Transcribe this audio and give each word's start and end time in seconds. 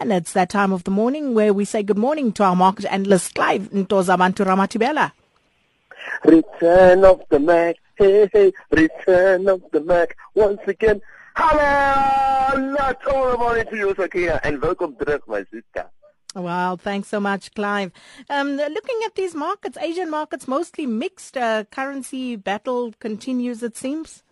And 0.00 0.14
it's 0.14 0.32
that 0.32 0.48
time 0.48 0.72
of 0.72 0.84
the 0.84 0.90
morning 0.90 1.34
where 1.34 1.52
we 1.52 1.66
say 1.66 1.82
good 1.82 1.98
morning 1.98 2.32
to 2.32 2.42
our 2.42 2.56
market 2.56 2.86
analyst, 2.86 3.34
Clive 3.34 3.68
Ntozabantu 3.70 4.46
Ramathibela. 4.46 5.12
Return 6.24 7.04
of 7.04 7.22
the 7.28 7.38
Mac, 7.38 7.76
hey, 7.96 8.26
hey, 8.32 8.50
return 8.70 9.46
of 9.46 9.62
the 9.72 9.80
Mac. 9.80 10.16
Once 10.34 10.60
again, 10.66 11.02
hello, 11.36 12.70
not 12.72 13.06
all 13.08 13.36
morning 13.36 13.66
to 13.66 13.76
you, 13.76 13.94
Sakina, 13.94 14.40
and 14.42 14.62
welcome 14.62 14.96
to 14.96 15.20
my 15.26 15.44
sister. 15.52 15.90
Wow, 16.34 16.76
thanks 16.76 17.08
so 17.08 17.20
much, 17.20 17.52
Clive. 17.54 17.92
Um, 18.30 18.56
looking 18.56 19.00
at 19.04 19.16
these 19.16 19.34
markets, 19.34 19.76
Asian 19.78 20.10
markets 20.10 20.48
mostly 20.48 20.86
mixed. 20.86 21.36
Uh, 21.36 21.64
currency 21.64 22.36
battle 22.36 22.94
continues, 23.00 23.62
it 23.62 23.76
seems. 23.76 24.22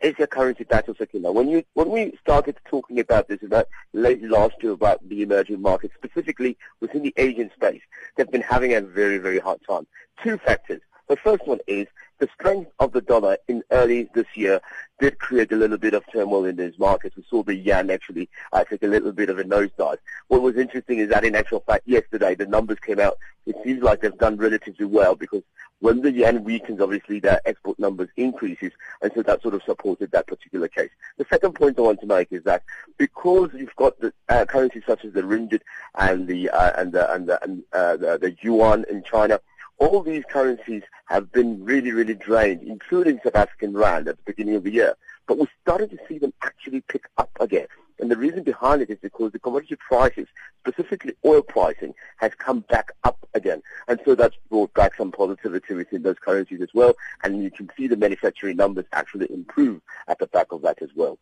Asia 0.00 0.26
currency 0.26 0.64
battle, 0.64 0.94
Sakina. 0.96 1.32
When 1.32 1.48
you 1.48 1.64
when 1.74 1.90
we 1.90 2.16
started 2.20 2.56
talking 2.64 2.98
about 2.98 3.28
this 3.28 3.42
about 3.42 3.68
late 3.92 4.22
last 4.22 4.54
year 4.62 4.72
about 4.72 5.06
the 5.08 5.22
emerging 5.22 5.62
markets, 5.62 5.94
specifically 5.94 6.56
within 6.80 7.02
the 7.02 7.14
Asian 7.16 7.50
space, 7.54 7.82
they've 8.16 8.30
been 8.30 8.42
having 8.42 8.74
a 8.74 8.80
very 8.80 9.18
very 9.18 9.38
hard 9.38 9.60
time. 9.68 9.86
Two 10.22 10.38
factors. 10.38 10.80
The 11.08 11.16
first 11.16 11.46
one 11.46 11.60
is 11.66 11.86
the 12.18 12.28
strength 12.34 12.70
of 12.80 12.92
the 12.92 13.00
dollar 13.00 13.38
in 13.48 13.62
early 13.70 14.10
this 14.14 14.26
year 14.34 14.60
did 15.00 15.18
create 15.18 15.52
a 15.52 15.56
little 15.56 15.78
bit 15.78 15.94
of 15.94 16.04
turmoil 16.12 16.44
in 16.44 16.56
these 16.56 16.78
markets. 16.78 17.16
We 17.16 17.24
saw 17.30 17.42
the 17.42 17.54
yen 17.54 17.90
actually 17.90 18.28
uh, 18.52 18.64
take 18.64 18.82
a 18.82 18.88
little 18.88 19.12
bit 19.12 19.30
of 19.30 19.38
a 19.38 19.44
nosedive. 19.44 19.98
What 20.26 20.42
was 20.42 20.56
interesting 20.56 20.98
is 20.98 21.08
that 21.08 21.24
in 21.24 21.34
actual 21.34 21.60
fact 21.60 21.88
yesterday 21.88 22.34
the 22.34 22.46
numbers 22.46 22.78
came 22.80 23.00
out. 23.00 23.16
It 23.46 23.56
seems 23.64 23.82
like 23.82 24.02
they've 24.02 24.18
done 24.18 24.36
relatively 24.36 24.84
well 24.84 25.14
because 25.14 25.42
when 25.80 26.02
the 26.02 26.12
yen 26.12 26.44
weakens, 26.44 26.80
obviously 26.80 27.20
their 27.20 27.40
export 27.46 27.78
numbers 27.78 28.08
increases, 28.16 28.72
and 29.00 29.12
so 29.14 29.22
that 29.22 29.40
sort 29.42 29.54
of 29.54 29.62
supported 29.62 30.10
that 30.10 30.26
particular 30.26 30.68
case. 30.68 30.90
The 31.16 31.26
second 31.30 31.54
point 31.54 31.78
I 31.78 31.82
want 31.82 32.00
to 32.00 32.06
make 32.06 32.32
is 32.32 32.42
that 32.44 32.64
because 32.96 33.50
you've 33.54 33.76
got 33.76 33.98
the 34.00 34.12
uh, 34.28 34.44
currencies 34.44 34.82
such 34.86 35.04
as 35.04 35.12
the 35.12 35.22
ringgit 35.22 35.60
and 35.94 36.26
the 36.26 36.50
uh, 36.50 36.72
and 36.76 36.92
the 36.92 37.12
and 37.12 37.28
the, 37.28 37.42
and, 37.44 37.62
uh, 37.72 37.96
the, 37.96 38.18
the 38.18 38.36
yuan 38.42 38.84
in 38.90 39.04
China, 39.04 39.40
all 39.78 40.02
these 40.02 40.24
currencies 40.28 40.82
have 41.06 41.32
been 41.32 41.64
really, 41.64 41.92
really 41.92 42.14
drained, 42.14 42.62
including 42.62 43.20
South 43.22 43.36
African 43.36 43.76
rand 43.76 44.08
at 44.08 44.16
the 44.16 44.22
beginning 44.24 44.56
of 44.56 44.64
the 44.64 44.72
year. 44.72 44.94
But 45.26 45.38
we're 45.38 45.46
starting 45.62 45.88
to 45.90 45.98
see 46.08 46.18
them 46.18 46.32
actually 46.42 46.80
pick 46.82 47.04
up 47.16 47.30
again. 47.40 47.66
And 48.00 48.10
the 48.10 48.16
reason 48.16 48.44
behind 48.44 48.82
it 48.82 48.90
is 48.90 48.98
because 49.00 49.32
the 49.32 49.38
commodity 49.38 49.76
prices, 49.76 50.26
specifically 50.60 51.14
oil 51.24 51.42
pricing, 51.42 51.94
has 52.18 52.32
come 52.34 52.60
back 52.68 52.92
up 53.04 53.18
again. 53.34 53.62
And 53.88 54.00
so 54.04 54.14
that's 54.14 54.36
brought 54.48 54.72
back 54.74 54.94
some 54.94 55.10
positivity 55.10 55.74
within 55.74 56.02
those 56.02 56.18
currencies 56.18 56.60
as 56.60 56.68
well. 56.74 56.94
And 57.24 57.42
you 57.42 57.50
can 57.50 57.68
see 57.76 57.88
the 57.88 57.96
manufacturing 57.96 58.56
numbers 58.56 58.86
actually 58.92 59.32
improve 59.32 59.80
at 60.06 60.18
the 60.18 60.26
back 60.28 60.52
of 60.52 60.62
that 60.62 60.80
as 60.80 60.90
well. 60.94 61.18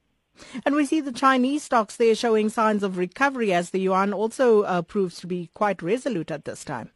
And 0.67 0.75
we 0.75 0.85
see 0.85 1.01
the 1.01 1.13
Chinese 1.13 1.63
stocks 1.63 1.97
there 1.97 2.15
showing 2.15 2.51
signs 2.51 2.83
of 2.83 2.99
recovery 2.99 3.55
as 3.55 3.71
the 3.71 3.81
yuan 3.81 4.13
also 4.13 4.63
uh, 4.63 4.83
proves 4.83 5.19
to 5.21 5.27
be 5.27 5.49
quite 5.55 5.83
resolute 5.83 6.31
at 6.31 6.45
this 6.45 6.63
time 6.63 6.91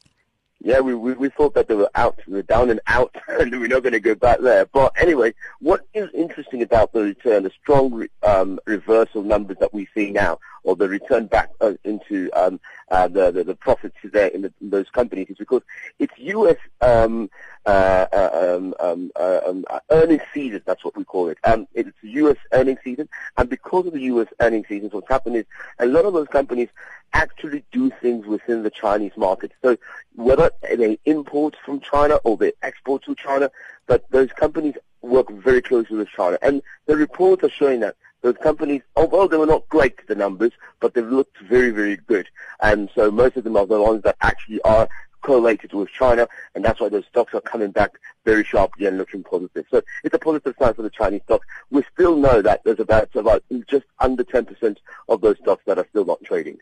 yeah, 0.63 0.81
we, 0.81 0.95
we, 0.95 1.15
we 1.15 1.31
thought 1.31 1.55
that 1.55 1.69
they 1.69 1.75
were 1.75 1.91
out, 1.95 2.19
we 2.27 2.35
were 2.35 2.43
down 2.43 2.71
and 2.71 2.81
out, 2.87 3.15
and 3.29 3.51
we're 3.51 3.67
not 3.67 3.83
going 3.83 3.95
to 3.95 4.01
go 4.01 4.15
back 4.15 4.41
there. 4.41 4.67
But 4.67 4.93
anyway, 5.01 5.35
what 5.61 5.87
is 5.95 6.11
interesting 6.13 6.63
about 6.63 6.93
the 6.93 7.03
return, 7.03 7.45
the 7.45 7.53
strong 7.63 7.93
re, 7.93 8.09
um, 8.23 8.61
reversal 8.67 9.23
numbers 9.23 9.57
that 9.61 9.73
we 9.73 9.89
see 9.95 10.11
now, 10.11 10.39
or 10.63 10.77
the 10.77 10.89
return 10.89 11.27
back 11.27 11.51
uh, 11.63 11.73
into 11.85 12.31
um, 12.35 12.61
uh, 12.91 13.09
the, 13.09 13.31
the, 13.31 13.45
the 13.45 13.55
profits 13.55 13.97
there 14.05 14.29
in, 14.29 14.43
the, 14.43 14.53
in, 14.61 14.69
those 14.69 14.91
companies, 14.91 15.29
is 15.31 15.39
because 15.39 15.63
it's 15.99 16.13
U.S. 16.19 16.57
Um, 16.83 17.31
um, 17.67 18.75
um, 18.81 19.13
uh, 19.17 19.41
um, 19.47 19.65
uh, 19.69 19.81
earnings 19.91 20.23
season. 20.33 20.63
That's 20.65 20.85
what 20.85 20.97
we 20.97 21.05
call 21.05 21.29
it. 21.29 21.39
Um, 21.45 21.67
it's 21.75 21.91
U.S. 22.03 22.37
earnings 22.53 22.79
season, 22.83 23.09
and 23.37 23.49
because 23.49 23.87
of 23.87 23.93
the 23.93 24.01
U.S. 24.03 24.29
earnings 24.41 24.69
season, 24.69 24.91
what's 24.91 25.09
happened 25.09 25.37
is 25.37 25.45
a 25.79 25.87
lot 25.87 26.05
of 26.05 26.13
those 26.13 26.29
companies 26.29 26.69
actually 27.13 27.65
do 27.73 27.91
things 28.01 28.27
within 28.27 28.63
the 28.63 28.71
Chinese 28.71 29.13
market. 29.17 29.53
So 29.63 29.77
whether 30.15 30.51
they 30.63 30.99
import 31.05 31.57
from 31.65 31.81
China 31.81 32.17
or 32.25 32.37
they 32.37 32.53
export 32.63 33.05
to 33.05 33.15
China, 33.15 33.51
but 33.87 34.09
those 34.11 34.31
companies 34.33 34.75
work 35.03 35.31
very 35.31 35.63
closely 35.63 35.97
with 35.97 36.09
China. 36.09 36.39
And 36.43 36.63
the 36.87 36.97
reports 36.97 37.43
are 37.43 37.51
showing 37.51 37.81
that 37.81 37.97
those 38.23 38.37
companies, 38.37 38.83
although 38.97 39.27
they 39.27 39.37
were 39.37 39.47
not 39.47 39.69
great, 39.69 40.07
the 40.07 40.15
numbers, 40.15 40.53
but 40.79 40.95
they 40.95 41.01
looked 41.01 41.39
very, 41.41 41.71
very 41.71 41.97
good. 41.97 42.29
And 42.61 42.91
so 42.95 43.11
most 43.11 43.37
of 43.37 43.45
them 43.45 43.57
are 43.57 43.67
the 43.67 43.81
ones 43.81 44.03
that 44.03 44.17
actually 44.21 44.61
are 44.63 44.89
correlated 45.23 45.73
with 45.73 45.89
China, 45.91 46.29
and 46.55 46.65
that's 46.65 46.81
why 46.81 46.89
those 46.89 47.07
stocks 47.07 47.35
are 47.35 47.41
coming 47.41 47.71
back 47.71 47.99
very 48.25 48.45
sharply 48.45 48.87
and 48.87 48.99
looking 48.99 49.23
positive. 49.23 49.65
So 49.71 49.83
it's 50.05 50.15
a 50.15 50.19
positive 50.19 50.55
sign 50.59 50.75
for 50.75 50.83
the 50.83 50.91
Chinese 50.91 51.23
stocks. 51.25 51.47
We 51.71 51.83
still 51.93 52.17
know 52.17 52.43
that 52.43 52.63
there's 52.65 52.81
about, 52.81 53.15
about 53.15 53.43
just 53.69 53.87
under 53.99 54.25
10% 54.25 54.77
of 55.09 55.21
those 55.21 55.39
stocks 55.39 55.63
that 55.67 55.79
are 55.79 55.87
still 55.91 56.05
not 56.05 56.23
trading. 56.25 56.59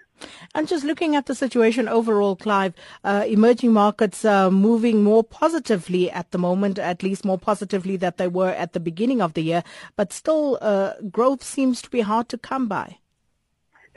And 0.54 0.68
just 0.68 0.84
looking 0.84 1.16
at 1.16 1.26
the 1.26 1.34
situation 1.34 1.88
overall, 1.88 2.36
Clive, 2.36 2.74
uh, 3.04 3.24
emerging 3.26 3.72
markets 3.72 4.24
are 4.24 4.50
moving 4.50 5.02
more 5.02 5.24
positively 5.24 6.10
at 6.10 6.30
the 6.30 6.38
moment, 6.38 6.78
at 6.78 7.02
least 7.02 7.24
more 7.24 7.38
positively 7.38 7.96
than 7.96 8.12
they 8.16 8.28
were 8.28 8.50
at 8.50 8.72
the 8.72 8.80
beginning 8.80 9.20
of 9.20 9.34
the 9.34 9.42
year, 9.42 9.62
but 9.96 10.12
still 10.12 10.58
uh, 10.60 10.94
growth 11.10 11.42
seems 11.42 11.82
to 11.82 11.90
be 11.90 12.00
hard 12.00 12.28
to 12.28 12.38
come 12.38 12.68
by 12.68 12.98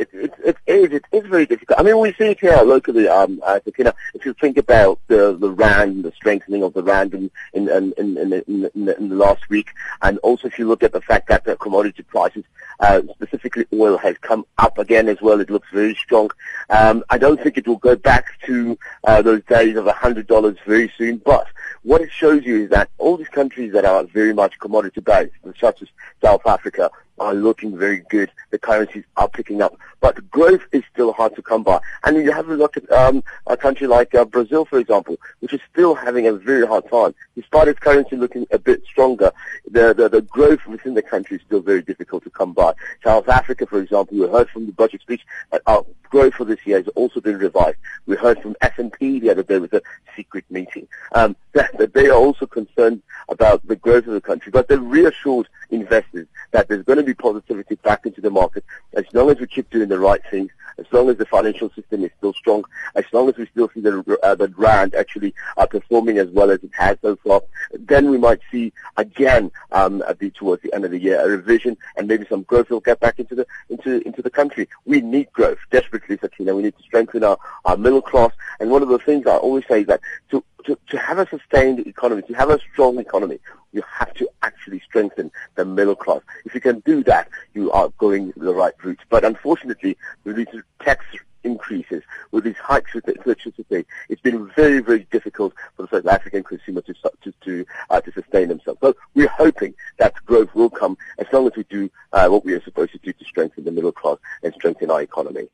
it, 0.02 0.10
it, 0.14 0.34
it 0.44 0.58
is 0.66 0.92
it 0.94 1.06
is 1.12 1.26
very 1.28 1.46
difficult. 1.46 1.80
I 1.80 1.84
mean, 1.84 1.98
we 2.00 2.14
see 2.14 2.26
it 2.26 2.40
here 2.40 2.62
locally. 2.64 3.08
Um, 3.08 3.42
uh, 3.46 3.60
if 3.66 4.26
you 4.26 4.34
think 4.34 4.58
about 4.58 5.00
the 5.08 5.38
the 5.38 5.50
rand, 5.50 6.04
the 6.04 6.12
strengthening 6.14 6.64
of 6.64 6.74
the 6.74 6.84
rand 6.84 7.14
in 7.14 7.32
in 7.54 7.70
in 7.70 7.94
in, 7.98 8.18
in, 8.18 8.70
in, 8.76 8.90
in 8.90 9.10
the 9.10 9.16
last 9.16 9.50
week, 9.50 9.70
and 10.02 10.18
also 10.20 10.48
if 10.48 10.58
you 10.58 10.68
look 10.68 10.84
at 10.84 10.94
the 10.94 11.02
fact 11.02 11.30
that 11.30 11.46
the 11.46 11.56
commodity 11.56 12.04
prices, 12.04 12.44
uh, 12.80 13.02
specifically 13.14 13.66
oil, 13.74 13.98
has 13.98 14.18
come 14.22 14.46
up 14.58 14.78
again 14.78 15.08
as 15.08 15.22
well. 15.22 15.40
It 15.40 15.50
looks 15.50 15.70
very 15.72 15.96
strong. 15.96 16.32
Um, 16.70 17.04
I 17.10 17.18
don't 17.18 17.42
think 17.42 17.58
it 17.58 17.68
will 17.68 17.78
go 17.78 17.96
back 17.96 18.26
to 18.48 18.78
uh, 19.04 19.22
those 19.22 19.44
days 19.46 19.78
of 19.78 19.86
hundred 19.88 20.28
dollars 20.28 20.58
very 20.66 20.92
soon, 20.98 21.18
but 21.18 21.48
what 21.84 22.02
it 22.02 22.12
shows 22.12 22.44
you 22.44 22.64
is 22.64 22.70
that 22.70 22.90
all 22.98 23.18
these 23.18 23.30
countries 23.30 23.74
that 23.74 23.86
are 23.86 24.04
very 24.06 24.34
much 24.34 24.60
commodity 24.60 25.02
based, 25.02 25.34
such 25.60 25.82
as 25.82 25.88
South 26.24 26.46
Africa, 26.46 26.90
are 27.20 27.34
looking 27.34 27.78
very 27.78 28.04
good. 28.10 28.32
The 28.50 28.60
currencies 28.60 29.04
are 29.18 29.30
picking 29.30 29.62
up, 29.62 29.78
but 30.00 30.30
growth 30.32 30.62
is 30.72 30.84
still 30.92 31.14
hard 31.14 31.36
to 31.36 31.42
come 31.42 31.64
by. 31.64 31.80
And 32.04 32.18
you 32.18 32.32
have 32.32 32.50
a 32.50 32.56
look 32.56 32.78
at 32.78 32.92
um, 32.92 33.24
a 33.48 33.56
country 33.56 33.88
like 33.88 34.14
uh, 34.16 34.26
Brazil, 34.26 34.66
for 34.66 34.80
example, 34.80 35.18
which 35.40 35.54
is 35.54 35.62
still 35.72 35.96
having 35.96 36.28
a 36.28 36.34
very 36.34 36.66
hard 36.66 36.90
time. 36.90 37.14
Despite 37.36 37.68
its 37.68 37.80
currency 37.80 38.16
looking 38.16 38.48
a 38.52 38.60
bit 38.60 38.84
stronger, 38.86 39.32
the, 39.70 39.94
the, 39.94 40.10
the 40.10 40.22
growth 40.22 40.66
within 40.68 40.94
the 40.94 41.02
country 41.02 41.38
is 41.38 41.44
still 41.46 41.62
very 41.62 41.82
difficult 41.82 42.24
to 42.24 42.30
come 42.30 42.54
by. 42.54 42.74
South 43.04 43.30
Africa, 43.30 43.66
for 43.66 43.80
example, 43.80 44.18
we 44.18 44.28
heard 44.28 44.50
from 44.50 44.66
the 44.66 44.72
budget 44.74 45.02
speech 45.02 45.22
that 45.52 45.62
our 45.68 45.86
growth 46.10 46.34
for 46.34 46.46
this 46.46 46.60
year 46.66 46.78
has 46.78 46.88
also 46.90 47.22
been 47.22 47.38
revised. 47.38 47.78
We 48.06 48.16
heard 48.18 48.42
from 48.42 48.56
S&P 48.62 49.20
the 49.20 49.30
other 49.30 49.44
day 49.44 49.60
with 49.60 49.74
a 49.74 49.82
secret 50.16 50.46
meeting 50.50 50.88
um, 51.14 51.36
that, 51.54 51.72
that 51.78 51.94
they 51.94 52.10
are 52.10 52.18
also 52.18 52.46
concerned 52.46 53.02
about 53.30 53.66
the 53.68 53.76
growth 53.76 54.08
of 54.08 54.14
the 54.14 54.22
country, 54.22 54.52
but 54.52 54.68
they 54.68 54.78
reassured 54.78 55.48
investors 55.70 56.28
that 56.52 56.68
there's 56.68 56.84
going 56.84 56.98
to 56.98 57.04
be 57.04 57.14
positivity 57.14 57.76
back 57.76 58.06
into 58.06 58.22
the 58.22 58.30
market. 58.30 58.64
As 58.94 59.06
long 59.14 59.30
as 59.30 59.40
we 59.40 59.48
keep 59.48 59.70
doing 59.70 59.90
the 59.90 60.00
right 60.00 60.22
things, 60.30 60.52
as 60.78 60.86
long 60.92 61.10
as 61.10 61.18
the 61.18 61.26
financial 61.26 61.70
system 61.72 62.04
is 62.04 62.12
still 62.18 62.34
strong, 62.34 62.64
as 62.96 63.06
long 63.12 63.30
as 63.30 63.38
we 63.38 63.46
still 63.48 63.70
see 63.74 63.82
the, 63.82 64.18
uh, 64.24 64.36
the 64.36 64.48
rand 64.58 64.96
actually 64.96 65.34
uh, 65.58 65.66
performing 65.66 66.18
as 66.18 66.28
well 66.30 66.50
as 66.52 66.64
it 66.64 66.72
has 66.74 66.98
so 67.02 67.16
far, 67.18 67.42
then 67.80 68.10
we 68.10 68.18
might 68.18 68.40
see 68.52 68.74
again 68.98 69.52
um, 69.72 70.04
towards 70.36 70.62
the 70.64 70.74
end 70.74 70.86
of 70.86 70.92
the 70.92 71.00
year 71.00 71.20
a 71.24 71.28
revision 71.28 71.78
and 71.96 72.08
maybe 72.08 72.26
some 72.28 72.44
growth 72.44 72.70
will 72.70 72.80
get 72.80 73.00
back 73.00 73.20
into 73.20 73.36
the 73.36 73.46
into 73.70 74.06
into 74.08 74.22
the 74.22 74.30
country. 74.30 74.68
We 74.86 75.02
need 75.02 75.32
growth 75.32 75.60
desperately, 75.72 76.18
Sakina. 76.20 76.56
We 76.56 76.64
need 76.64 76.78
to 76.78 76.84
strengthen 76.84 77.24
our, 77.24 77.38
our 77.66 77.78
middle 77.78 78.02
class. 78.02 78.32
And 78.60 78.70
one 78.70 78.82
of 78.82 78.90
the 78.90 79.00
things 79.00 79.28
I 79.28 79.38
always 79.38 79.66
say 79.68 79.82
is 79.82 79.88
that 79.88 80.02
to 80.32 80.44
to, 80.66 80.78
to 80.90 80.98
have 80.98 81.18
a 81.18 81.28
sustained 81.28 81.80
economy, 81.88 82.22
to 82.24 82.34
have 82.34 82.50
a 82.50 82.60
strong 82.72 83.00
economy, 83.00 83.40
you 83.74 83.84
have 83.90 84.14
to 84.16 84.30
actually 84.44 84.80
strengthen 84.82 85.32
the 85.56 85.66
middle 85.66 85.96
class. 85.96 86.22
If 86.46 86.54
you 86.54 86.62
can 86.62 86.80
do 86.82 87.04
that, 87.06 87.30
you 87.54 87.72
are 87.72 87.90
going 87.98 88.34
the 88.38 88.54
right 88.54 88.74
route. 88.84 89.00
But 89.10 89.26
unfortunately, 89.26 89.98
we 90.24 90.34
need 90.34 90.50
to 90.52 90.62
tax 90.80 91.04
increases, 91.44 92.04
with 92.32 92.44
these 92.44 92.58
hikes 92.58 92.94
with 92.94 93.08
electricity, 93.08 93.86
it's 94.10 94.22
been 94.22 94.50
very, 94.56 94.80
very 94.80 95.08
difficult 95.12 95.54
for 95.76 95.84
the 95.84 95.90
South 95.90 96.08
African 96.08 96.44
consumer 96.44 96.82
to 96.82 96.94
to 97.22 97.34
to, 97.42 97.66
uh, 97.90 98.02
to 98.02 98.12
sustain 98.12 98.50
themselves. 98.50 98.80
So 98.82 98.96
we're 99.14 99.28
hoping 99.28 99.74
that 99.98 100.14
growth 100.26 100.54
will 100.54 100.70
come 100.70 100.98
as 101.18 101.28
long 101.32 101.48
as 101.48 101.54
we 101.56 101.64
do 101.64 101.90
uh, 102.14 102.28
what 102.28 102.46
we 102.46 102.54
are 102.54 102.64
supposed 102.64 102.92
to 102.94 102.98
do 103.00 103.14
to 103.14 103.26
strengthen 103.26 103.64
the 103.64 103.72
middle 103.72 103.92
class 103.92 104.18
and 104.44 104.54
strengthen 104.54 104.92
our 104.92 105.02
economy. 105.02 105.48